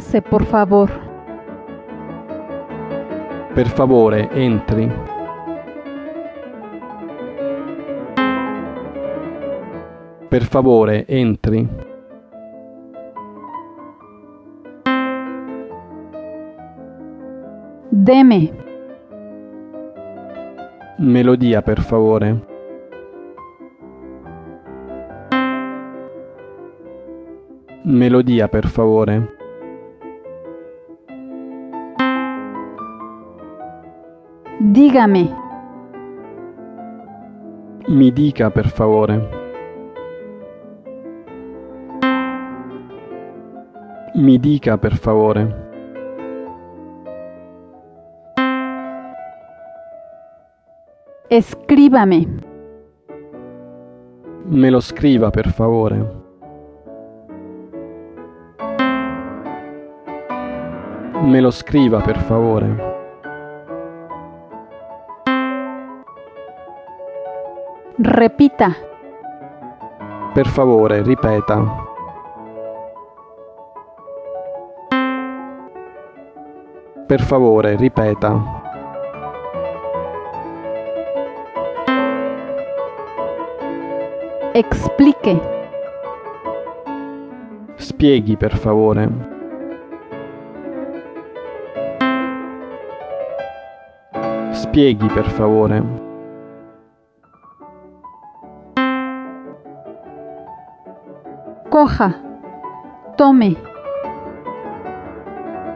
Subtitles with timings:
[0.00, 0.90] Pase, por favor.
[3.54, 4.90] Per favore, entri.
[10.26, 11.68] Per favore, entri.
[17.90, 18.52] Deme.
[20.96, 22.40] Melodia, per favore.
[27.82, 29.39] Melodia, per favore.
[34.70, 35.28] Dígame.
[37.88, 39.28] Mi dica, per favore.
[44.14, 45.56] Mi dica, per favore.
[51.28, 52.26] Escríbame.
[54.44, 56.22] Me lo scriva, per favore.
[61.22, 62.89] Me lo scriva, per favore.
[68.20, 68.76] Repita.
[70.34, 71.86] Per favore, ripeta.
[77.06, 78.60] Per favore, ripeta.
[84.52, 85.40] Explique.
[87.76, 89.08] Spieghi, per favore.
[94.52, 96.08] Spieghi, per favore.
[101.80, 102.12] Coja.
[103.16, 103.56] Tome.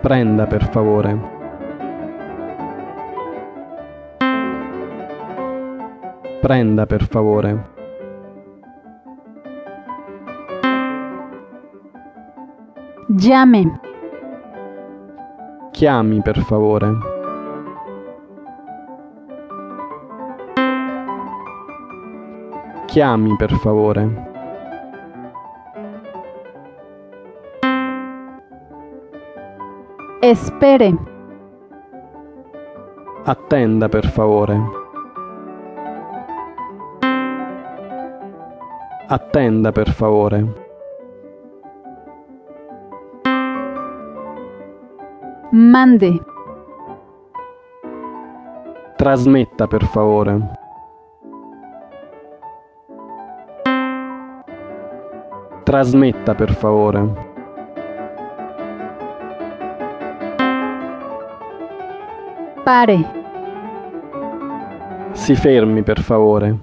[0.00, 1.16] Prenda, per favore.
[6.40, 7.70] Prenda, per favore.
[13.06, 13.80] Llame.
[15.70, 16.90] Chiami, per favore.
[22.86, 24.31] Chiami, per favore.
[30.24, 30.96] Espere.
[33.24, 34.56] Attenda, per favore.
[39.08, 40.46] Attenda, per favore.
[45.50, 46.20] Mande.
[48.94, 50.50] Trasmetta, per favore.
[55.64, 57.31] Trasmetta, per favore.
[62.62, 62.96] Pare.
[65.12, 66.58] Si fermi, per favore.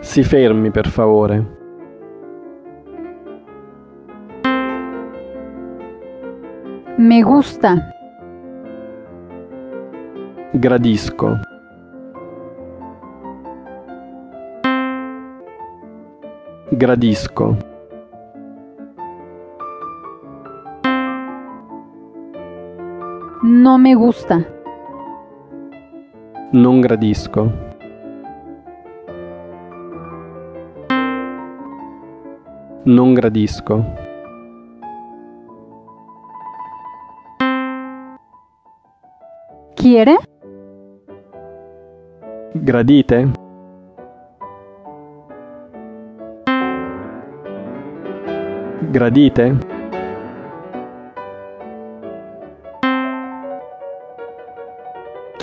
[0.00, 1.56] Si fermi, per favore.
[6.96, 7.76] Me gusta.
[10.50, 11.40] Gradisco.
[16.70, 17.77] Gradisco.
[23.68, 24.42] No me gusta.
[26.52, 27.52] Non gradisco.
[32.84, 33.84] Non gradisco.
[39.74, 40.16] ¿Quiere?
[42.54, 43.30] Gradite?
[48.90, 49.77] Gradite?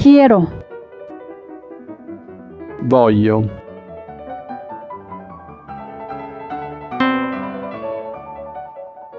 [0.05, 0.47] Quiero.
[2.83, 3.49] Voglio.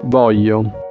[0.03, 0.86] Voglio.